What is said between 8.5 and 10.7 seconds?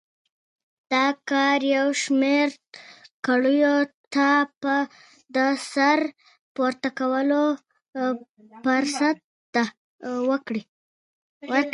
فرصت ورکړ.